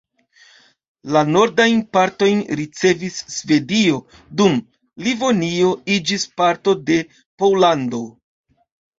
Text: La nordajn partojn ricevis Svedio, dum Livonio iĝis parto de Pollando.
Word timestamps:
La 1.15 1.21
nordajn 1.33 1.81
partojn 1.97 2.39
ricevis 2.59 3.19
Svedio, 3.33 3.99
dum 4.41 4.55
Livonio 5.09 5.69
iĝis 5.97 6.25
parto 6.43 6.75
de 6.91 6.97
Pollando. 7.43 8.01